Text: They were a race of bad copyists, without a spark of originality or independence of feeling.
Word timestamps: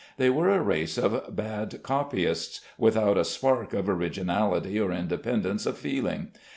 They 0.17 0.31
were 0.31 0.49
a 0.49 0.59
race 0.63 0.97
of 0.97 1.35
bad 1.35 1.83
copyists, 1.83 2.61
without 2.75 3.19
a 3.19 3.23
spark 3.23 3.75
of 3.75 3.87
originality 3.87 4.79
or 4.79 4.91
independence 4.91 5.67
of 5.67 5.77
feeling. 5.77 6.29